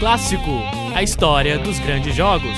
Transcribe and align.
clássico, 0.00 0.50
a 0.94 1.02
história 1.02 1.58
dos 1.58 1.78
grandes 1.78 2.16
jogos. 2.16 2.56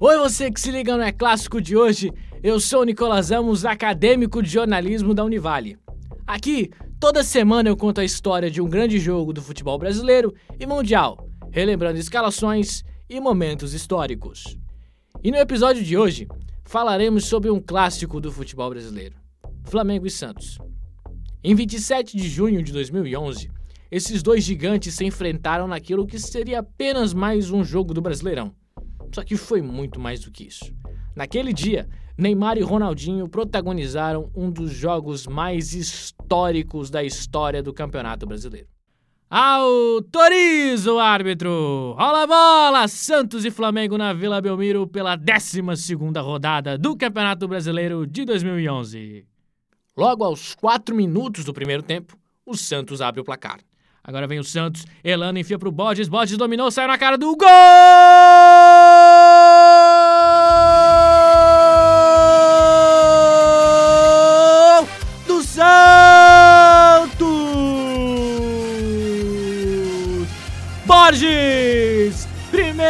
Oi, 0.00 0.16
você 0.16 0.50
que 0.50 0.58
se 0.58 0.70
liga 0.70 0.96
no 0.96 1.02
É 1.02 1.12
Clássico 1.12 1.60
de 1.60 1.76
hoje. 1.76 2.10
Eu 2.42 2.58
sou 2.58 2.80
o 2.80 2.84
Nicolas 2.84 3.30
Amos, 3.30 3.66
acadêmico 3.66 4.42
de 4.42 4.48
jornalismo 4.48 5.12
da 5.12 5.22
Univale. 5.22 5.76
Aqui, 6.26 6.70
toda 6.98 7.22
semana 7.22 7.68
eu 7.68 7.76
conto 7.76 8.00
a 8.00 8.04
história 8.04 8.50
de 8.50 8.62
um 8.62 8.68
grande 8.68 8.98
jogo 8.98 9.34
do 9.34 9.42
futebol 9.42 9.78
brasileiro 9.78 10.34
e 10.58 10.64
mundial, 10.64 11.28
relembrando 11.50 11.98
escalações 11.98 12.82
e 13.10 13.20
momentos 13.20 13.74
históricos. 13.74 14.56
E 15.22 15.30
no 15.30 15.36
episódio 15.36 15.84
de 15.84 15.98
hoje, 15.98 16.26
falaremos 16.64 17.26
sobre 17.26 17.50
um 17.50 17.60
clássico 17.60 18.22
do 18.22 18.32
futebol 18.32 18.70
brasileiro: 18.70 19.19
Flamengo 19.64 20.06
e 20.06 20.10
Santos. 20.10 20.58
Em 21.42 21.54
27 21.54 22.16
de 22.16 22.28
junho 22.28 22.62
de 22.62 22.72
2011, 22.72 23.50
esses 23.90 24.22
dois 24.22 24.44
gigantes 24.44 24.94
se 24.94 25.04
enfrentaram 25.04 25.66
naquilo 25.66 26.06
que 26.06 26.18
seria 26.18 26.60
apenas 26.60 27.12
mais 27.12 27.50
um 27.50 27.64
jogo 27.64 27.92
do 27.92 28.00
Brasileirão. 28.00 28.54
Só 29.12 29.22
que 29.22 29.36
foi 29.36 29.60
muito 29.60 29.98
mais 29.98 30.20
do 30.20 30.30
que 30.30 30.46
isso. 30.46 30.72
Naquele 31.16 31.52
dia, 31.52 31.88
Neymar 32.16 32.56
e 32.58 32.62
Ronaldinho 32.62 33.28
protagonizaram 33.28 34.30
um 34.34 34.50
dos 34.50 34.70
jogos 34.70 35.26
mais 35.26 35.74
históricos 35.74 36.90
da 36.90 37.02
história 37.02 37.62
do 37.62 37.72
Campeonato 37.72 38.26
Brasileiro. 38.26 38.68
Autoriza 39.28 40.92
o 40.92 40.98
árbitro! 40.98 41.94
Rola 41.96 42.24
a 42.24 42.26
bola! 42.26 42.88
Santos 42.88 43.44
e 43.44 43.50
Flamengo 43.50 43.96
na 43.96 44.12
Vila 44.12 44.40
Belmiro 44.40 44.86
pela 44.86 45.16
12 45.16 45.60
rodada 46.18 46.76
do 46.76 46.96
Campeonato 46.96 47.46
Brasileiro 47.46 48.06
de 48.06 48.24
2011. 48.24 49.29
Logo 49.96 50.24
aos 50.24 50.54
4 50.54 50.94
minutos 50.94 51.44
do 51.44 51.52
primeiro 51.52 51.82
tempo, 51.82 52.16
o 52.46 52.56
Santos 52.56 53.00
abre 53.00 53.20
o 53.20 53.24
placar. 53.24 53.60
Agora 54.02 54.26
vem 54.26 54.38
o 54.38 54.44
Santos, 54.44 54.86
Elano 55.04 55.38
enfia 55.38 55.58
pro 55.58 55.70
Borges, 55.70 56.08
Borges 56.08 56.38
dominou, 56.38 56.70
saiu 56.70 56.88
na 56.88 56.98
cara 56.98 57.18
do 57.18 57.36
gol! 57.36 57.48
Borges! 70.86 72.29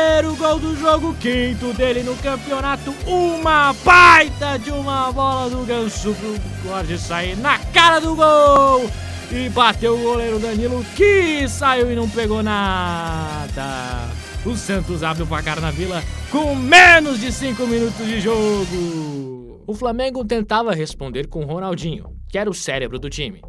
Primeiro 0.00 0.34
gol 0.36 0.58
do 0.58 0.74
jogo, 0.76 1.14
quinto 1.20 1.74
dele 1.74 2.02
no 2.02 2.16
campeonato. 2.16 2.94
Uma 3.06 3.74
baita 3.84 4.58
de 4.58 4.70
uma 4.70 5.12
bola 5.12 5.50
do 5.50 5.62
ganso 5.66 6.14
pro 6.14 6.38
Borges 6.62 7.02
sair 7.02 7.36
na 7.36 7.58
cara 7.58 8.00
do 8.00 8.16
gol. 8.16 8.90
E 9.30 9.50
bateu 9.50 9.94
o 9.94 10.02
goleiro 10.02 10.38
Danilo 10.38 10.82
que 10.96 11.46
saiu 11.46 11.92
e 11.92 11.94
não 11.94 12.08
pegou 12.08 12.42
nada. 12.42 14.08
O 14.44 14.56
Santos 14.56 15.02
abre 15.02 15.22
o 15.22 15.26
placar 15.26 15.60
na 15.60 15.70
vila 15.70 16.02
com 16.30 16.54
menos 16.54 17.20
de 17.20 17.30
5 17.30 17.66
minutos 17.66 18.06
de 18.06 18.20
jogo. 18.22 19.62
O 19.66 19.74
Flamengo 19.74 20.24
tentava 20.24 20.72
responder 20.72 21.26
com 21.26 21.44
Ronaldinho, 21.44 22.06
que 22.26 22.38
era 22.38 22.48
o 22.48 22.54
cérebro 22.54 22.98
do 22.98 23.10
time. 23.10 23.42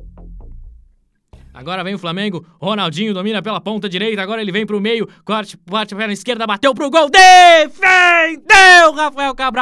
Agora 1.62 1.84
vem 1.84 1.94
o 1.94 2.00
Flamengo. 2.00 2.44
Ronaldinho 2.59 3.14
domina 3.14 3.40
pela 3.40 3.62
ponta 3.62 3.88
direita. 3.88 4.20
Agora 4.22 4.42
ele 4.42 4.52
vem 4.52 4.66
pro 4.66 4.81
meio. 4.81 5.08
Corte, 5.23 5.56
corte 5.70 5.95
perna 5.95 6.12
esquerda. 6.12 6.48
Bateu 6.48 6.73
pro 6.73 6.90
gol. 6.90 7.08
Defendeu 7.08 8.92
Rafael 8.94 9.36
Cabral. 9.36 9.62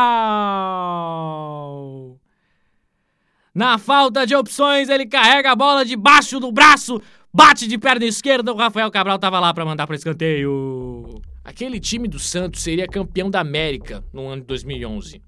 Na 3.53 3.77
falta 3.77 4.25
de 4.25 4.33
opções, 4.33 4.87
ele 4.87 5.05
carrega 5.05 5.51
a 5.51 5.55
bola 5.55 5.83
debaixo 5.83 6.39
do 6.39 6.53
braço. 6.53 7.01
Bate 7.33 7.67
de 7.67 7.77
perna 7.77 8.05
esquerda. 8.05 8.53
O 8.53 8.55
Rafael 8.55 8.89
Cabral 8.89 9.19
tava 9.19 9.37
lá 9.41 9.53
para 9.53 9.65
mandar 9.65 9.85
para 9.85 9.97
escanteio. 9.97 11.21
Aquele 11.43 11.81
time 11.81 12.07
do 12.07 12.17
Santos 12.17 12.61
seria 12.61 12.87
campeão 12.87 13.29
da 13.29 13.41
América 13.41 14.01
no 14.13 14.25
ano 14.29 14.41
de 14.41 14.47
2011. 14.47 15.21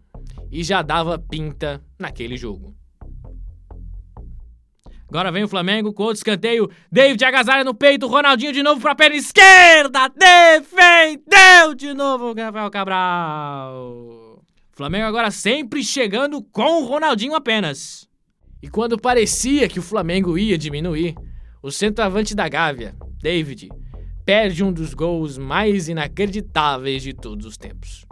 E 0.50 0.64
já 0.64 0.82
dava 0.82 1.20
pinta 1.20 1.82
naquele 2.00 2.38
jogo. 2.38 2.74
Agora 5.12 5.30
vem 5.30 5.44
o 5.44 5.48
Flamengo 5.50 5.92
com 5.92 6.04
outro 6.04 6.20
escanteio. 6.20 6.72
David 6.90 7.22
agasalha 7.26 7.66
no 7.66 7.74
peito. 7.74 8.08
Ronaldinho 8.08 8.54
de 8.54 8.64
novo 8.64 8.80
pra 8.80 8.96
perna 8.96 9.18
esquerda. 9.18 10.08
Defendeu 10.08 11.76
de 11.76 11.94
novo 11.94 12.32
o 12.32 12.34
Rafael 12.34 12.72
Cabral. 12.72 14.42
Flamengo 14.72 15.06
agora 15.06 15.30
sempre 15.30 15.84
chegando 15.84 16.42
com 16.42 16.82
o 16.82 16.86
Ronaldinho 16.86 17.36
apenas. 17.36 18.08
E 18.64 18.70
quando 18.70 18.98
parecia 18.98 19.68
que 19.68 19.80
o 19.80 19.84
Flamengo 19.84 20.38
ia 20.38 20.58
diminuir, 20.58 21.14
o 21.62 21.70
centroavante 21.70 22.34
da 22.34 22.48
Gávea, 22.48 22.96
David, 23.22 23.68
perde 24.26 24.64
um 24.64 24.72
dos 24.72 24.94
gols 24.94 25.38
mais 25.38 25.90
inacreditáveis 25.90 27.04
de 27.04 27.12
todos 27.12 27.46
os 27.46 27.58
tempos. 27.58 28.06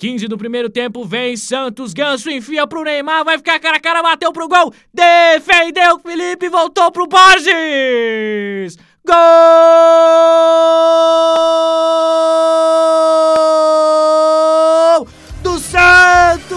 15 0.00 0.26
do 0.28 0.38
primeiro 0.38 0.70
tempo, 0.70 1.04
vem 1.04 1.36
Santos, 1.36 1.92
Ganso 1.92 2.30
enfia 2.30 2.66
pro 2.66 2.82
Neymar, 2.82 3.22
vai 3.22 3.36
ficar 3.36 3.60
cara 3.60 3.76
a 3.76 3.80
cara, 3.80 4.02
bateu 4.02 4.32
pro 4.32 4.48
gol, 4.48 4.72
defendeu 4.94 5.98
Felipe, 5.98 6.48
voltou 6.48 6.90
pro 6.90 7.06
Borges! 7.06 8.78
Gol 9.06 9.16
do 15.42 15.58
Santos! 15.58 16.56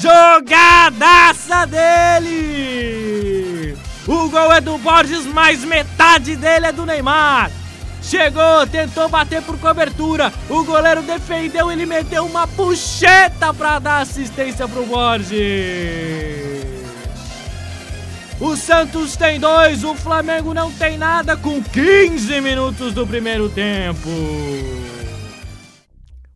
Jogadaça 0.00 1.66
dele! 1.66 3.76
O 4.06 4.30
gol 4.30 4.54
é 4.54 4.60
do 4.62 4.78
Borges, 4.78 5.26
mas 5.26 5.62
metade 5.66 6.34
dele 6.34 6.68
é 6.68 6.72
do 6.72 6.86
Neymar. 6.86 7.50
Chegou, 8.02 8.66
tentou 8.66 9.08
bater 9.08 9.42
por 9.42 9.58
cobertura. 9.58 10.32
O 10.48 10.64
goleiro 10.64 11.02
defendeu, 11.02 11.70
ele 11.70 11.84
meteu 11.86 12.24
uma 12.24 12.46
puxeta 12.46 13.52
para 13.52 13.78
dar 13.78 14.00
assistência 14.00 14.66
pro 14.68 14.86
Borges. 14.86 15.38
O 18.40 18.54
Santos 18.54 19.16
tem 19.16 19.40
dois, 19.40 19.82
o 19.82 19.94
Flamengo 19.96 20.54
não 20.54 20.70
tem 20.70 20.96
nada 20.96 21.36
com 21.36 21.60
15 21.60 22.40
minutos 22.40 22.94
do 22.94 23.04
primeiro 23.04 23.48
tempo. 23.48 24.08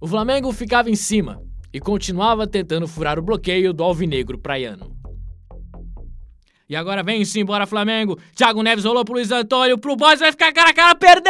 O 0.00 0.08
Flamengo 0.08 0.52
ficava 0.52 0.90
em 0.90 0.96
cima 0.96 1.40
e 1.72 1.78
continuava 1.78 2.44
tentando 2.44 2.88
furar 2.88 3.20
o 3.20 3.22
bloqueio 3.22 3.72
do 3.72 3.84
alvinegro 3.84 4.36
praiano. 4.36 4.91
E 6.72 6.76
agora 6.76 7.02
vem-se 7.02 7.38
embora 7.38 7.66
Flamengo. 7.66 8.18
Thiago 8.34 8.62
Neves 8.62 8.86
rolou 8.86 9.04
pro 9.04 9.12
Luiz 9.12 9.30
Antônio. 9.30 9.76
Pro 9.76 9.94
Boys 9.94 10.20
vai 10.20 10.32
ficar 10.32 10.54
cara 10.54 10.70
a 10.70 10.72
cara. 10.72 10.94
Perdeu! 10.94 11.28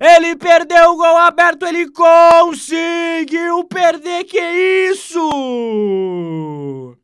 Ele 0.00 0.34
perdeu 0.36 0.92
o 0.92 0.96
gol 0.96 1.18
aberto. 1.18 1.66
Ele 1.66 1.90
conseguiu 1.90 3.62
perder. 3.64 4.24
Que 4.24 4.40
isso? 4.90 6.96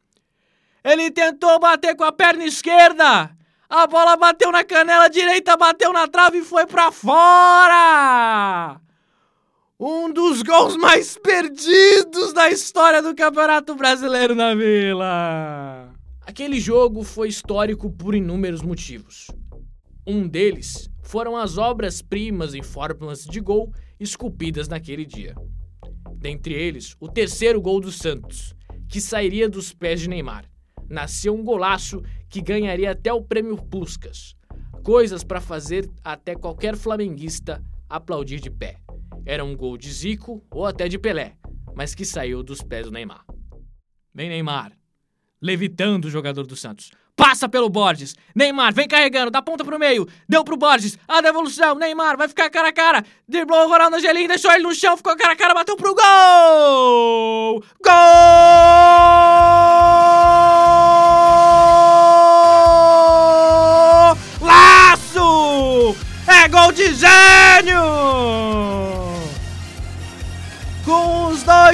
Ele 0.82 1.10
tentou 1.10 1.60
bater 1.60 1.94
com 1.94 2.04
a 2.04 2.12
perna 2.12 2.46
esquerda. 2.46 3.30
A 3.68 3.86
bola 3.86 4.16
bateu 4.16 4.50
na 4.50 4.64
canela 4.64 5.10
direita, 5.10 5.54
bateu 5.54 5.92
na 5.92 6.08
trave 6.08 6.38
e 6.38 6.44
foi 6.44 6.64
para 6.64 6.90
fora! 6.90 8.80
Um 9.78 10.12
dos 10.12 10.40
gols 10.42 10.76
mais 10.76 11.18
perdidos 11.18 12.32
da 12.32 12.48
história 12.48 13.02
do 13.02 13.12
Campeonato 13.12 13.74
Brasileiro 13.74 14.32
na 14.32 14.54
Vila. 14.54 15.92
Aquele 16.20 16.60
jogo 16.60 17.02
foi 17.02 17.26
histórico 17.26 17.90
por 17.90 18.14
inúmeros 18.14 18.62
motivos. 18.62 19.26
Um 20.06 20.28
deles 20.28 20.88
foram 21.02 21.36
as 21.36 21.58
obras-primas 21.58 22.54
em 22.54 22.62
fórmulas 22.62 23.24
de 23.24 23.40
gol 23.40 23.72
esculpidas 23.98 24.68
naquele 24.68 25.04
dia. 25.04 25.34
Dentre 26.18 26.54
eles, 26.54 26.94
o 27.00 27.08
terceiro 27.08 27.60
gol 27.60 27.80
do 27.80 27.90
Santos, 27.90 28.54
que 28.88 29.00
sairia 29.00 29.48
dos 29.48 29.72
pés 29.72 30.02
de 30.02 30.08
Neymar. 30.08 30.48
Nasceu 30.88 31.34
um 31.34 31.42
golaço 31.42 32.00
que 32.30 32.40
ganharia 32.40 32.92
até 32.92 33.12
o 33.12 33.24
prêmio 33.24 33.56
Puskas. 33.56 34.36
Coisas 34.84 35.24
para 35.24 35.40
fazer 35.40 35.90
até 36.04 36.36
qualquer 36.36 36.76
flamenguista 36.76 37.60
aplaudir 37.88 38.38
de 38.38 38.52
pé. 38.52 38.78
Era 39.26 39.44
um 39.44 39.56
gol 39.56 39.78
de 39.78 39.90
Zico 39.90 40.44
ou 40.50 40.66
até 40.66 40.86
de 40.86 40.98
Pelé, 40.98 41.36
mas 41.74 41.94
que 41.94 42.04
saiu 42.04 42.42
dos 42.42 42.60
pés 42.60 42.86
do 42.86 42.92
Neymar. 42.92 43.24
Vem 44.14 44.28
Neymar, 44.28 44.72
levitando 45.40 46.04
o 46.04 46.10
jogador 46.10 46.46
do 46.46 46.54
Santos. 46.54 46.90
Passa 47.16 47.48
pelo 47.48 47.70
Borges. 47.70 48.14
Neymar 48.34 48.74
vem 48.74 48.88
carregando, 48.88 49.30
da 49.30 49.40
ponta 49.40 49.64
pro 49.64 49.78
meio. 49.78 50.06
Deu 50.28 50.42
pro 50.42 50.56
Borges. 50.56 50.98
A 51.06 51.20
devolução. 51.20 51.76
Neymar 51.76 52.16
vai 52.16 52.26
ficar 52.26 52.50
cara 52.50 52.68
a 52.68 52.72
cara. 52.72 53.04
Driblou 53.28 53.66
o 53.66 53.68
Ronaldo 53.68 53.96
Angelim, 53.96 54.26
deixou 54.26 54.50
ele 54.52 54.64
no 54.64 54.74
chão, 54.74 54.96
ficou 54.96 55.16
cara 55.16 55.32
a 55.32 55.36
cara, 55.36 55.54
bateu 55.54 55.76
pro 55.76 55.94
gol! 55.94 57.62
Gol! 57.82 57.94
Laço! 64.40 65.96
É 66.26 66.48
gol 66.48 66.72
de 66.72 66.94
gênio! 66.94 68.73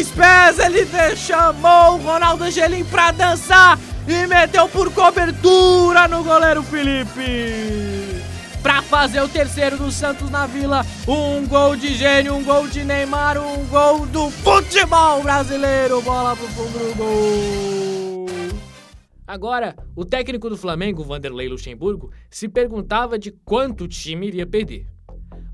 Dois 0.00 0.10
pés 0.12 0.58
ele 0.58 0.86
chamou 1.14 1.96
o 1.96 2.02
Ronaldo 2.02 2.44
Angelim 2.44 2.84
pra 2.84 3.10
dançar 3.10 3.78
e 4.08 4.26
meteu 4.26 4.66
por 4.68 4.90
cobertura 4.94 6.08
no 6.08 6.24
goleiro 6.24 6.62
Felipe. 6.62 8.22
Pra 8.62 8.80
fazer 8.80 9.20
o 9.20 9.28
terceiro 9.28 9.76
do 9.76 9.90
Santos 9.92 10.30
na 10.30 10.46
Vila, 10.46 10.86
um 11.06 11.46
gol 11.46 11.76
de 11.76 11.94
gênio, 11.94 12.34
um 12.34 12.42
gol 12.42 12.66
de 12.66 12.82
Neymar, 12.82 13.36
um 13.38 13.66
gol 13.66 14.06
do 14.06 14.30
futebol 14.30 15.22
brasileiro. 15.22 16.00
Bola 16.00 16.34
pro 16.34 16.48
fundo 16.48 16.78
do 16.78 16.96
gol. 16.96 18.26
Agora, 19.26 19.76
o 19.94 20.04
técnico 20.04 20.48
do 20.48 20.56
Flamengo, 20.56 21.04
Vanderlei 21.04 21.48
Luxemburgo, 21.48 22.10
se 22.30 22.48
perguntava 22.48 23.18
de 23.18 23.32
quanto 23.44 23.84
o 23.84 23.88
time 23.88 24.28
iria 24.28 24.46
perder. 24.46 24.86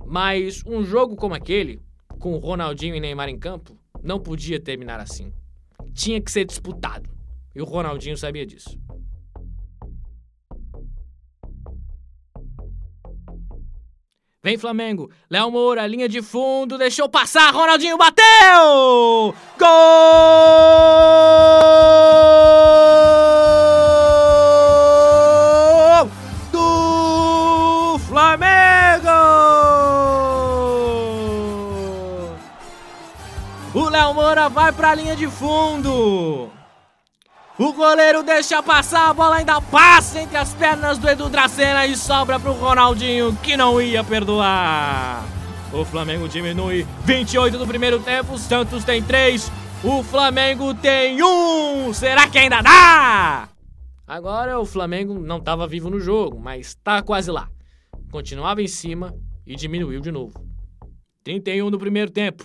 Mas 0.05 0.63
um 0.65 0.85
jogo 0.85 1.17
como 1.17 1.35
aquele, 1.35 1.83
com 2.21 2.37
Ronaldinho 2.37 2.95
e 2.95 3.01
Neymar 3.01 3.29
em 3.29 3.39
campo, 3.39 3.77
não 4.07 4.21
podia 4.21 4.61
terminar 4.61 5.01
assim. 5.01 5.33
Tinha 5.93 6.21
que 6.21 6.31
ser 6.31 6.45
disputado. 6.45 7.11
E 7.55 7.61
o 7.61 7.65
Ronaldinho 7.65 8.17
sabia 8.17 8.47
disso. 8.47 8.79
Vem 14.45 14.57
Flamengo, 14.57 15.11
Léo 15.29 15.51
Moura, 15.51 15.85
linha 15.89 16.09
de 16.09 16.23
fundo, 16.23 16.79
deixou 16.79 17.09
passar, 17.09 17.53
Ronaldinho 17.53 17.99
bateu! 17.99 19.35
Gol! 19.59 19.67
Vai 34.67 34.73
para 34.73 34.91
a 34.91 34.95
linha 34.97 35.15
de 35.15 35.29
fundo. 35.29 36.51
O 37.57 37.73
goleiro 37.73 38.25
deixa 38.25 38.61
passar, 38.61 39.11
a 39.11 39.15
bola 39.15 39.37
ainda 39.37 39.61
passa 39.61 40.21
entre 40.21 40.37
as 40.37 40.53
pernas 40.55 40.99
do 40.99 41.09
Edu 41.09 41.29
Dracena 41.29 41.87
e 41.87 41.97
sobra 41.97 42.41
pro 42.41 42.53
Ronaldinho, 42.53 43.37
que 43.45 43.57
não 43.57 43.81
ia 43.81 44.03
perdoar. 44.03 45.25
O 45.73 45.85
Flamengo 45.85 46.29
diminui 46.29 46.85
28 47.05 47.57
do 47.59 47.67
primeiro 47.67 48.01
tempo, 48.01 48.33
o 48.33 48.39
Santos 48.39 48.83
tem 48.83 49.01
3, 49.01 49.53
o 49.85 50.03
Flamengo 50.03 50.75
tem 50.75 51.23
1. 51.23 51.95
Será 51.95 52.29
que 52.29 52.39
ainda 52.39 52.61
dá? 52.61 53.49
Agora 54.05 54.59
o 54.59 54.67
Flamengo 54.67 55.15
não 55.15 55.39
estava 55.39 55.69
vivo 55.69 55.89
no 55.91 56.01
jogo, 56.01 56.41
mas 56.41 56.75
tá 56.83 57.03
quase 57.03 57.31
lá. 57.31 57.49
Continuava 58.11 58.61
em 58.61 58.69
cima 58.69 59.15
e 59.47 59.55
diminuiu 59.55 60.01
de 60.01 60.11
novo. 60.11 60.45
31 61.23 61.71
do 61.71 61.79
primeiro 61.79 62.11
tempo. 62.11 62.45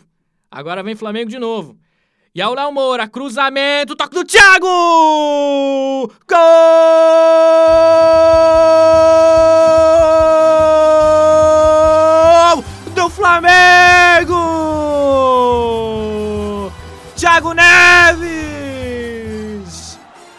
Agora 0.51 0.83
vem 0.83 0.95
Flamengo 0.95 1.29
de 1.29 1.39
novo. 1.39 1.80
E 2.33 2.41
Léo 2.41 2.71
Moura, 2.71 3.09
cruzamento, 3.09 3.93
toque 3.93 4.15
do 4.15 4.23
Thiago! 4.23 4.65
Gol 6.25 6.37
do 12.95 13.09
Flamengo! 13.09 14.31
Thiago 17.17 17.53
Neves! 17.53 18.29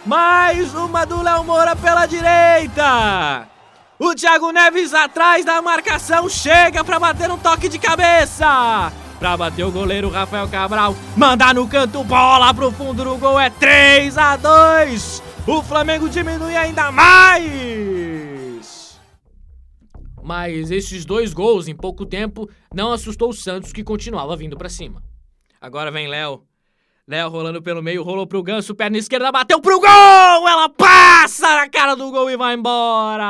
Mais 0.06 0.74
uma 0.74 1.04
do 1.04 1.20
Léo 1.20 1.44
Moura 1.44 1.76
pela 1.76 2.06
direita! 2.06 3.46
O 3.98 4.14
Thiago 4.14 4.50
Neves 4.50 4.94
atrás 4.94 5.44
da 5.44 5.60
marcação 5.60 6.26
chega 6.26 6.82
para 6.82 6.98
bater 6.98 7.30
um 7.30 7.36
toque 7.36 7.68
de 7.68 7.78
cabeça! 7.78 8.90
Pra 9.22 9.36
bater 9.36 9.62
o 9.62 9.70
goleiro 9.70 10.08
Rafael 10.08 10.48
Cabral. 10.48 10.96
Mandar 11.16 11.54
no 11.54 11.68
canto, 11.68 12.02
bola 12.02 12.52
pro 12.52 12.72
fundo 12.72 13.04
do 13.04 13.16
gol. 13.16 13.38
É 13.38 13.48
3 13.50 14.18
a 14.18 14.36
2 14.36 15.22
O 15.46 15.62
Flamengo 15.62 16.08
diminui 16.08 16.56
ainda 16.56 16.90
mais. 16.90 17.40
Mas 20.20 20.72
esses 20.72 21.04
dois 21.04 21.32
gols 21.32 21.68
em 21.68 21.76
pouco 21.76 22.04
tempo 22.04 22.50
não 22.74 22.90
assustou 22.90 23.30
o 23.30 23.32
Santos 23.32 23.72
que 23.72 23.84
continuava 23.84 24.34
vindo 24.34 24.56
para 24.56 24.68
cima. 24.68 25.00
Agora 25.60 25.92
vem 25.92 26.08
Léo. 26.08 26.42
Léo 27.06 27.28
rolando 27.28 27.62
pelo 27.62 27.80
meio, 27.80 28.02
rolou 28.02 28.26
pro 28.26 28.42
Ganso, 28.42 28.74
perna 28.74 28.98
esquerda, 28.98 29.30
bateu 29.30 29.60
pro 29.60 29.78
gol! 29.78 30.48
Ela 30.48 30.68
passa 30.68 31.48
na 31.48 31.68
cara 31.68 31.94
do 31.94 32.10
gol 32.10 32.28
e 32.28 32.36
vai 32.36 32.54
embora! 32.54 33.22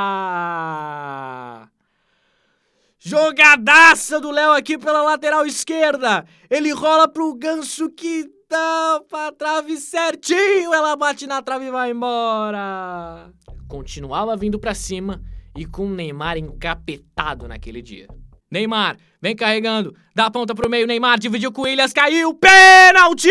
Jogadaça 3.05 4.21
do 4.21 4.31
Léo 4.31 4.53
aqui 4.53 4.79
pela 4.79 5.03
lateral 5.03 5.45
esquerda. 5.45 6.25
Ele 6.49 6.71
rola 6.71 7.09
pro 7.09 7.35
Ganso 7.35 7.91
que 7.91 8.31
dá 8.49 9.03
pra 9.09 9.33
trave 9.33 9.77
certinho. 9.77 10.73
Ela 10.73 10.95
bate 10.95 11.27
na 11.27 11.43
trave 11.43 11.65
e 11.67 11.71
vai 11.73 11.91
embora. 11.91 13.29
Continuava 13.69 14.37
vindo 14.37 14.57
para 14.57 14.73
cima 14.73 15.21
e 15.57 15.67
com 15.67 15.89
Neymar 15.89 16.39
encapetado 16.39 17.49
naquele 17.49 17.83
dia. 17.83 18.07
Neymar, 18.49 18.97
vem 19.21 19.35
carregando, 19.35 19.97
dá 20.15 20.27
a 20.27 20.31
ponta 20.31 20.55
pro 20.55 20.71
meio, 20.71 20.87
Neymar 20.87 21.19
dividiu 21.19 21.51
com 21.51 21.63
Williams, 21.63 21.95
caiu, 21.95 22.35
pênalti! 22.35 23.31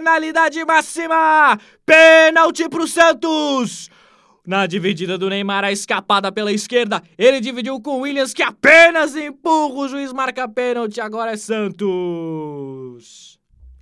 Penalidade 0.00 0.64
máxima! 0.64 1.60
Pênalti 1.84 2.66
pro 2.68 2.88
Santos! 2.88 3.90
Na 4.46 4.66
dividida 4.66 5.18
do 5.18 5.28
Neymar, 5.28 5.64
a 5.64 5.72
escapada 5.72 6.32
pela 6.32 6.50
esquerda, 6.50 7.02
ele 7.18 7.40
dividiu 7.40 7.80
com 7.80 8.00
Williams 8.00 8.32
que 8.32 8.42
apenas 8.42 9.14
empurra, 9.14 9.74
o 9.74 9.88
juiz 9.88 10.12
marca 10.12 10.48
pênalti, 10.48 11.00
agora 11.00 11.32
é 11.32 11.36
Santos. 11.36 11.78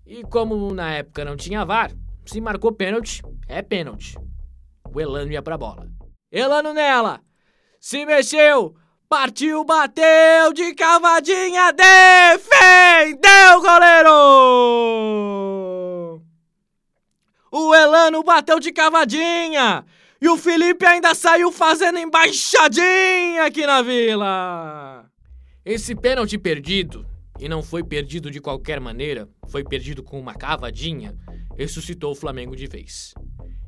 E 0.04 0.22
como 0.24 0.74
na 0.74 0.94
época 0.94 1.24
não 1.24 1.36
tinha 1.36 1.64
VAR, 1.64 1.92
se 2.26 2.40
marcou 2.40 2.72
pênalti, 2.72 3.22
é 3.46 3.62
pênalti. 3.62 4.16
O 4.92 5.00
Elano 5.00 5.30
ia 5.30 5.42
pra 5.42 5.56
bola. 5.56 5.88
Elano 6.30 6.74
nela, 6.74 7.20
se 7.78 8.04
mexeu, 8.04 8.74
partiu, 9.08 9.64
bateu 9.64 10.52
de 10.52 10.74
cavadinha, 10.74 11.72
defendeu, 11.72 13.60
goleiro! 13.62 14.10
O 17.50 17.74
Elano 17.74 18.22
bateu 18.22 18.58
de 18.58 18.72
cavadinha! 18.72 19.86
E 20.20 20.28
o 20.28 20.36
Felipe 20.36 20.84
ainda 20.84 21.14
saiu 21.14 21.52
fazendo 21.52 21.98
embaixadinha 21.98 23.44
aqui 23.44 23.64
na 23.66 23.82
vila. 23.82 25.08
Esse 25.64 25.94
pênalti 25.94 26.36
perdido, 26.36 27.06
e 27.38 27.48
não 27.48 27.62
foi 27.62 27.84
perdido 27.84 28.30
de 28.30 28.40
qualquer 28.40 28.80
maneira, 28.80 29.28
foi 29.48 29.62
perdido 29.62 30.02
com 30.02 30.18
uma 30.18 30.34
cavadinha, 30.34 31.16
ressuscitou 31.56 32.12
o 32.12 32.16
Flamengo 32.16 32.56
de 32.56 32.66
vez. 32.66 33.14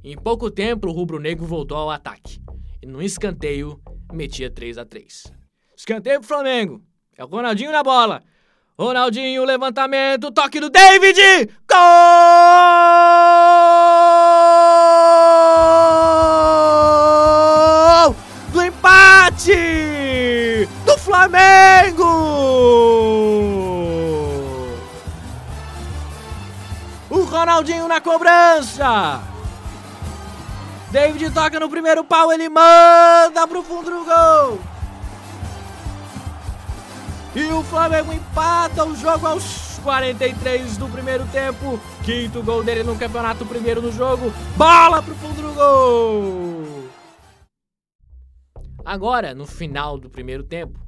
Em 0.03 0.17
pouco 0.17 0.51
tempo, 0.51 0.89
o 0.89 0.93
rubro-negro 0.93 1.47
voltou 1.47 1.77
ao 1.77 1.91
ataque. 1.91 2.41
E 2.83 2.87
no 2.87 3.03
escanteio, 3.03 3.81
metia 4.13 4.51
3 4.51 4.79
a 4.79 4.85
3 4.85 5.25
Escanteio 5.77 6.21
pro 6.21 6.29
Flamengo. 6.29 6.83
É 7.17 7.25
o 7.25 7.29
Ronaldinho 7.29 7.71
na 7.71 7.83
bola. 7.83 8.23
Ronaldinho, 8.79 9.45
levantamento, 9.45 10.33
toque 10.33 10.59
do 10.59 10.71
David! 10.71 11.51
Gol! 11.69 13.20
Empate! 18.91 20.69
Do 20.85 20.99
Flamengo! 20.99 22.05
O 27.09 27.23
Ronaldinho 27.25 27.89
na 27.89 28.01
cobrança! 28.01 29.23
David 30.91 31.31
toca 31.31 31.61
no 31.61 31.69
primeiro 31.69 32.03
pau, 32.03 32.33
ele 32.33 32.49
manda 32.49 33.47
pro 33.47 33.63
fundo 33.63 33.91
do 33.91 34.05
gol! 34.05 34.59
E 37.35 37.45
o 37.45 37.63
Flamengo 37.63 38.13
empata 38.13 38.85
o 38.85 38.97
jogo 38.97 39.25
aos 39.25 39.79
43 39.85 40.77
do 40.77 40.89
primeiro 40.89 41.25
tempo. 41.27 41.79
Quinto 42.03 42.43
gol 42.43 42.65
dele 42.65 42.83
no 42.83 42.97
campeonato, 42.97 43.47
primeiro 43.47 43.81
no 43.81 43.93
jogo. 43.93 44.33
Bola 44.57 45.01
pro 45.01 45.15
fundo 45.15 45.41
do 45.41 45.53
gol! 45.55 46.40
Agora, 48.91 49.37
no 49.37 49.47
final 49.47 49.97
do 49.97 50.11
primeiro 50.11 50.43
tempo, 50.43 50.85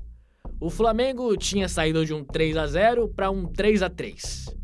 o 0.58 0.68
Flamengo 0.68 1.36
tinha 1.36 1.68
saído 1.68 2.04
de 2.04 2.12
um 2.12 2.24
3 2.24 2.56
a 2.56 2.66
0 2.66 3.06
para 3.06 3.30
um 3.30 3.46
3 3.46 3.80
a 3.80 3.88
3. 3.88 4.56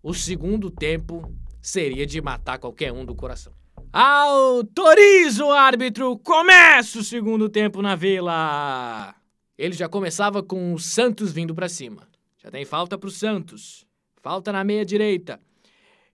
O 0.00 0.14
segundo 0.14 0.70
tempo 0.70 1.28
seria 1.60 2.06
de 2.06 2.22
matar 2.22 2.56
qualquer 2.56 2.92
um 2.92 3.04
do 3.04 3.12
coração. 3.12 3.52
Autoriza 3.92 5.44
o 5.44 5.50
árbitro! 5.50 6.16
Começa 6.18 7.00
o 7.00 7.02
segundo 7.02 7.48
tempo 7.48 7.82
na 7.82 7.96
Vila! 7.96 9.12
Ele 9.58 9.74
já 9.74 9.88
começava 9.88 10.40
com 10.40 10.72
o 10.72 10.78
Santos 10.78 11.32
vindo 11.32 11.52
para 11.52 11.68
cima. 11.68 12.06
Já 12.38 12.48
tem 12.48 12.64
falta 12.64 12.96
pro 12.96 13.10
Santos. 13.10 13.84
Falta 14.22 14.52
na 14.52 14.62
meia 14.62 14.84
direita. 14.84 15.40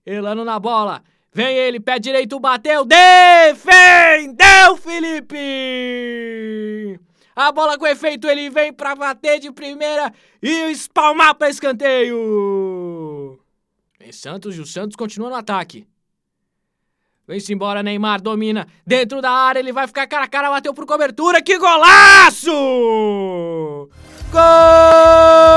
Elano 0.03 0.43
na 0.43 0.59
bola. 0.59 1.03
Vem 1.33 1.55
ele, 1.55 1.79
pé 1.79 1.97
direito, 1.97 2.37
bateu. 2.39 2.83
Defendeu, 2.85 4.75
Felipe! 4.77 5.37
A 7.33 7.51
bola 7.51 7.77
com 7.77 7.87
efeito, 7.87 8.27
ele 8.27 8.49
vem 8.49 8.73
pra 8.73 8.93
bater 8.95 9.39
de 9.39 9.49
primeira 9.51 10.13
e 10.41 10.71
espalmar 10.71 11.33
pra 11.35 11.49
escanteio. 11.49 13.39
Vem 13.97 14.11
Santos 14.11 14.57
e 14.57 14.59
o 14.59 14.65
Santos 14.65 14.97
continua 14.97 15.29
no 15.29 15.35
ataque. 15.35 15.87
Vem-se 17.25 17.53
embora, 17.53 17.81
Neymar 17.81 18.21
domina. 18.21 18.67
Dentro 18.85 19.21
da 19.21 19.31
área, 19.31 19.59
ele 19.59 19.71
vai 19.71 19.87
ficar 19.87 20.05
cara 20.07 20.25
a 20.25 20.27
cara, 20.27 20.49
bateu 20.49 20.73
por 20.73 20.85
cobertura. 20.85 21.41
Que 21.41 21.57
golaço! 21.57 22.51
Golaço! 24.29 25.51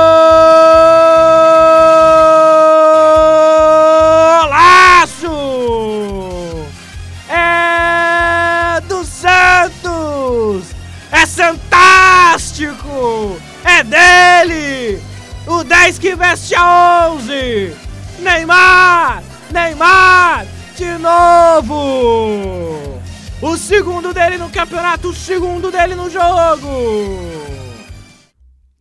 Dele 24.34 24.38
no 24.38 24.50
campeonato, 24.50 25.08
o 25.10 25.14
segundo 25.14 25.70
dele 25.70 25.94
no 25.94 26.10
jogo! 26.10 26.68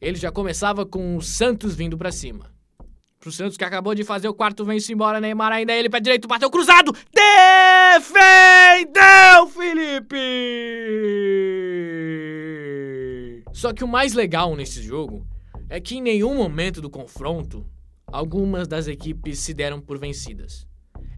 Ele 0.01 0.17
já 0.17 0.31
começava 0.31 0.86
com 0.86 1.15
o 1.15 1.22
Santos 1.22 1.75
vindo 1.75 1.98
para 1.98 2.12
cima. 2.12 2.51
Pro 3.19 3.31
Santos 3.31 3.55
que 3.55 3.63
acabou 3.63 3.93
de 3.95 4.03
fazer 4.03 4.27
o 4.27 4.33
quarto 4.33 4.65
vence 4.65 4.91
embora, 4.91 5.22
Neymar 5.22 5.51
ainda 5.51 5.72
ele 5.74 5.89
pé 5.89 6.00
direito, 6.00 6.27
bateu 6.27 6.50
cruzado, 6.50 6.91
defendeu 7.13 8.48
Felipe! 9.48 10.17
Só 13.53 13.72
que 13.72 13.83
o 13.83 13.88
mais 13.88 14.13
legal 14.13 14.55
nesse 14.55 14.81
jogo 14.81 15.25
é 15.69 15.79
que 15.79 15.98
em 15.98 16.01
nenhum 16.01 16.36
momento 16.36 16.81
do 16.81 16.89
confronto 16.89 17.65
algumas 18.07 18.67
das 18.67 18.88
equipes 18.88 19.39
se 19.39 19.53
deram 19.53 19.79
por 19.79 20.00
vencidas 20.00 20.67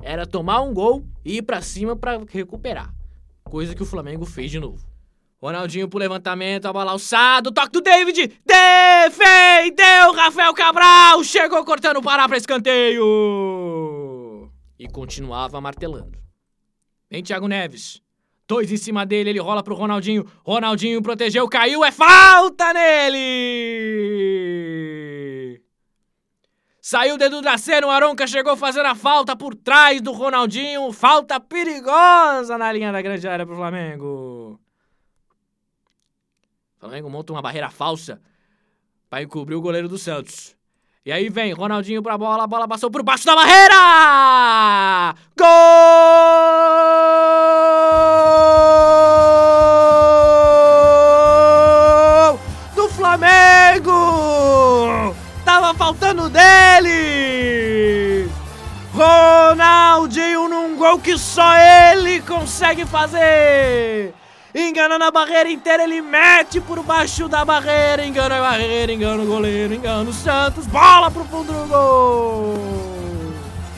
era 0.03 0.27
tomar 0.27 0.61
um 0.61 0.73
gol 0.73 1.03
e 1.23 1.37
ir 1.37 1.41
para 1.41 1.61
cima 1.61 1.95
para 1.95 2.21
recuperar. 2.29 2.93
Coisa 3.49 3.75
que 3.75 3.83
o 3.83 3.85
Flamengo 3.85 4.25
fez 4.25 4.51
de 4.51 4.59
novo. 4.59 4.83
Ronaldinho 5.41 5.87
pro 5.87 5.99
levantamento, 5.99 6.65
a 6.65 6.73
bola 6.73 6.91
alçada, 6.91 7.51
toque 7.51 7.71
do 7.71 7.81
David, 7.81 8.39
defendeu 8.43 10.13
Rafael 10.13 10.53
Cabral, 10.53 11.23
chegou 11.23 11.63
cortando 11.63 12.01
parar 12.01 12.27
para 12.27 12.37
escanteio. 12.37 13.03
E 14.79 14.87
continuava 14.87 15.61
martelando. 15.61 16.17
Vem 17.09 17.21
Thiago 17.21 17.47
Neves. 17.47 18.01
Dois 18.47 18.71
em 18.71 18.77
cima 18.77 19.05
dele, 19.05 19.29
ele 19.31 19.39
rola 19.39 19.61
pro 19.63 19.75
Ronaldinho. 19.75 20.25
Ronaldinho 20.43 21.01
protegeu, 21.01 21.47
caiu, 21.47 21.85
é 21.85 21.91
falta 21.91 22.73
nele! 22.73 24.44
Saiu 26.87 27.15
o 27.15 27.17
dedo 27.17 27.41
da 27.41 27.57
cena, 27.57 27.87
o 27.87 27.89
Aronca 27.89 28.27
chegou 28.27 28.55
fazendo 28.55 28.85
a 28.85 28.93
falta 28.93 29.35
por 29.35 29.55
trás 29.55 29.99
do 30.03 30.11
Ronaldinho. 30.11 30.91
Falta 30.91 31.39
perigosa 31.39 32.59
na 32.59 32.71
linha 32.71 32.91
da 32.91 33.01
grande 33.01 33.27
área 33.27 33.43
pro 33.43 33.55
Flamengo. 33.55 34.59
O 36.75 36.79
Flamengo 36.79 37.09
monta 37.09 37.33
uma 37.33 37.41
barreira 37.41 37.71
falsa 37.71 38.21
para 39.09 39.23
encobrir 39.23 39.55
o 39.55 39.61
goleiro 39.61 39.89
do 39.89 39.97
Santos. 39.97 40.55
E 41.03 41.11
aí 41.11 41.27
vem 41.27 41.53
Ronaldinho 41.53 42.03
pra 42.03 42.19
bola, 42.19 42.43
a 42.43 42.47
bola 42.47 42.67
passou 42.67 42.91
por 42.91 43.01
baixo 43.01 43.25
da 43.25 43.35
barreira! 43.35 45.15
Gol! 45.35 45.45
Ronaldinho 59.95 60.49
num 60.49 60.75
gol 60.75 60.99
que 60.99 61.17
só 61.17 61.55
ele 61.57 62.19
consegue 62.21 62.85
fazer! 62.85 64.13
Enganando 64.53 65.05
a 65.05 65.11
barreira 65.11 65.49
inteira, 65.49 65.83
ele 65.83 66.01
mete 66.01 66.59
por 66.59 66.83
baixo 66.83 67.29
da 67.29 67.45
barreira, 67.45 68.05
engana 68.05 68.37
a 68.37 68.41
barreira, 68.41 68.91
engana 68.91 69.23
o 69.23 69.25
goleiro, 69.25 69.73
engana 69.73 70.09
o 70.09 70.13
Santos, 70.13 70.67
bola 70.67 71.09
pro 71.09 71.23
fundo 71.23 71.51
do 71.53 71.67
gol! 71.67 72.55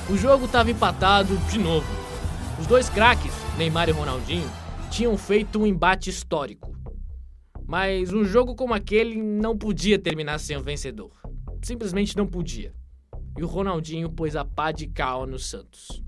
O 0.09 0.17
jogo 0.17 0.47
tava 0.47 0.71
empatado 0.71 1.37
de 1.51 1.59
novo. 1.59 1.87
Os 2.59 2.65
dois 2.65 2.89
craques, 2.89 3.33
Neymar 3.55 3.87
e 3.87 3.91
Ronaldinho, 3.91 4.49
tinham 4.89 5.15
feito 5.17 5.59
um 5.59 5.67
embate 5.67 6.09
histórico. 6.09 6.75
Mas 7.67 8.11
um 8.11 8.25
jogo 8.25 8.55
como 8.55 8.73
aquele 8.73 9.21
não 9.21 9.55
podia 9.55 9.99
terminar 9.99 10.39
sem 10.39 10.57
um 10.57 10.63
vencedor 10.63 11.11
simplesmente 11.61 12.15
não 12.15 12.25
podia. 12.25 12.73
E 13.37 13.43
o 13.43 13.47
Ronaldinho 13.47 14.09
pôs 14.09 14.35
a 14.35 14.43
pá 14.43 14.71
de 14.71 14.87
cal 14.87 15.27
no 15.27 15.37
Santos. 15.37 16.03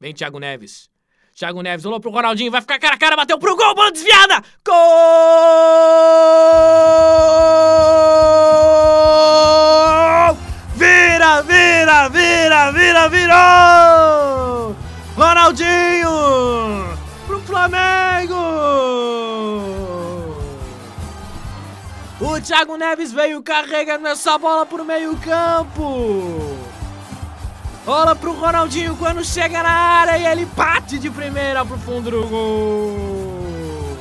Vem 0.00 0.12
Thiago 0.12 0.38
Neves. 0.38 0.90
Thiago 1.34 1.62
Neves 1.62 1.84
rolou 1.84 2.00
pro 2.00 2.10
Ronaldinho, 2.10 2.50
vai 2.50 2.60
ficar 2.60 2.78
cara 2.78 2.94
a 2.94 2.98
cara, 2.98 3.16
bateu 3.16 3.38
pro 3.38 3.56
gol, 3.56 3.74
bola 3.74 3.92
desviada! 3.92 4.42
Gol! 4.64 4.76
Vira, 10.76 11.42
vira, 11.42 12.08
vira, 12.08 12.70
vira, 12.72 13.08
virou! 13.08 14.76
Ronaldinho! 15.14 16.96
Pro 17.26 17.40
Flamengo! 17.40 18.34
O 22.18 22.40
Thiago 22.40 22.76
Neves 22.78 23.12
veio 23.12 23.42
carregando 23.42 24.08
essa 24.08 24.38
bola 24.38 24.64
pro 24.64 24.84
meio-campo. 24.84 26.45
Bola 27.86 28.16
pro 28.16 28.32
Ronaldinho 28.32 28.96
quando 28.96 29.24
chega 29.24 29.62
na 29.62 29.70
área 29.70 30.18
e 30.18 30.26
ele 30.26 30.44
bate 30.44 30.98
de 30.98 31.08
primeira 31.08 31.64
pro 31.64 31.78
fundo 31.78 32.10
do 32.10 32.26
gol. 32.26 33.96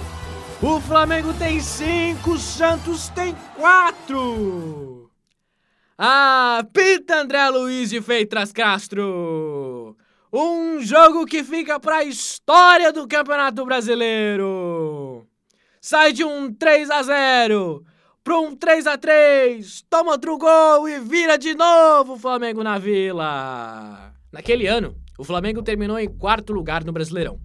O 0.59 0.81
Flamengo 0.81 1.31
tem 1.35 1.59
cinco, 1.59 2.31
o 2.31 2.39
Santos 2.39 3.09
tem 3.09 3.35
quatro. 3.55 5.11
Ah, 5.95 6.65
pita 6.73 7.17
André 7.17 7.47
Luiz 7.49 7.91
de 7.91 8.01
Feitras 8.01 8.51
Castro. 8.51 9.95
Um 10.33 10.81
jogo 10.81 11.23
que 11.23 11.43
fica 11.43 11.79
para 11.79 11.97
a 11.97 12.03
história 12.03 12.91
do 12.91 13.07
Campeonato 13.07 13.63
Brasileiro. 13.65 15.27
Sai 15.79 16.11
de 16.11 16.23
um 16.23 16.51
3 16.51 16.89
a 16.89 17.03
0 17.03 17.85
para 18.25 18.39
um 18.39 18.55
3 18.55 18.87
a 18.87 18.97
3 18.97 19.83
toma 19.87 20.13
outro 20.13 20.35
gol 20.35 20.89
e 20.89 20.99
vira 20.99 21.37
de 21.37 21.53
novo 21.53 22.13
o 22.13 22.17
Flamengo 22.17 22.63
na 22.63 22.79
Vila. 22.79 24.15
Naquele 24.31 24.65
ano, 24.65 24.95
o 25.15 25.23
Flamengo 25.23 25.61
terminou 25.61 25.99
em 25.99 26.09
quarto 26.09 26.51
lugar 26.51 26.83
no 26.83 26.91
Brasileirão. 26.91 27.39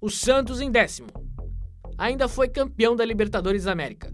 O 0.00 0.10
Santos 0.10 0.60
em 0.60 0.72
décimo. 0.72 1.06
Ainda 1.96 2.26
foi 2.26 2.48
campeão 2.48 2.96
da 2.96 3.04
Libertadores 3.04 3.68
América. 3.68 4.12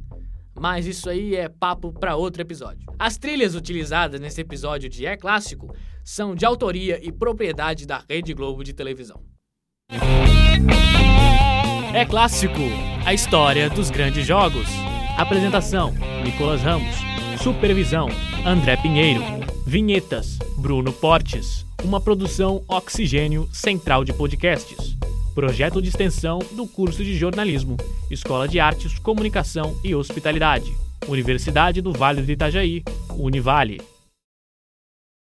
Mas 0.54 0.86
isso 0.86 1.08
aí 1.08 1.34
é 1.34 1.48
papo 1.48 1.90
para 1.90 2.16
outro 2.16 2.42
episódio. 2.42 2.92
As 2.98 3.16
trilhas 3.16 3.54
utilizadas 3.54 4.20
nesse 4.20 4.42
episódio 4.42 4.90
de 4.90 5.06
É 5.06 5.16
Clássico 5.16 5.74
são 6.04 6.34
de 6.34 6.44
autoria 6.44 7.00
e 7.02 7.10
propriedade 7.10 7.86
da 7.86 8.04
Rede 8.06 8.34
Globo 8.34 8.62
de 8.62 8.74
televisão. 8.74 9.24
É 11.94 12.04
Clássico, 12.04 12.60
a 13.06 13.14
história 13.14 13.70
dos 13.70 13.88
grandes 13.88 14.26
jogos. 14.26 14.89
Apresentação: 15.17 15.95
Nicolas 16.25 16.62
Ramos. 16.62 16.97
Supervisão: 17.43 18.09
André 18.45 18.76
Pinheiro. 18.76 19.23
Vinhetas: 19.67 20.38
Bruno 20.57 20.93
Portes. 20.93 21.67
Uma 21.83 22.00
produção 22.00 22.62
Oxigênio 22.69 23.49
Central 23.52 24.05
de 24.05 24.12
Podcasts. 24.12 24.97
Projeto 25.35 25.81
de 25.81 25.88
extensão 25.88 26.40
do 26.52 26.67
curso 26.67 27.05
de 27.05 27.17
jornalismo, 27.17 27.76
Escola 28.11 28.49
de 28.49 28.59
Artes, 28.59 28.99
Comunicação 28.99 29.76
e 29.83 29.95
Hospitalidade. 29.95 30.75
Universidade 31.09 31.81
do 31.81 31.93
Vale 31.93 32.21
do 32.21 32.31
Itajaí, 32.31 32.83
Univale. 33.17 33.81